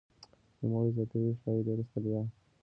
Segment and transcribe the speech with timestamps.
[0.59, 2.21] نوموړی زیاتوي "ښايي ډېره ستړیا